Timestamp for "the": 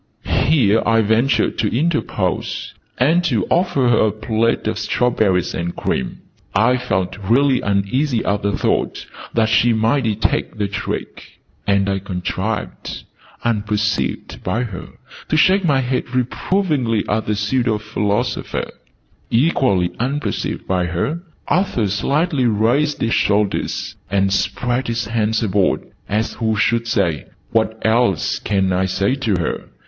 8.41-8.57, 10.57-10.67, 17.27-17.35